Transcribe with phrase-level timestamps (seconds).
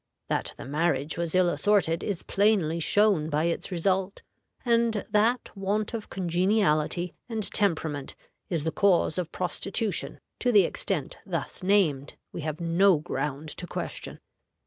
[0.29, 4.23] That the marriage was ill assorted is plainly shown by its result,
[4.65, 8.15] and that want of congeniality and temperament
[8.49, 13.67] is the cause of prostitution to the extent thus named we have no ground to
[13.67, 14.19] question.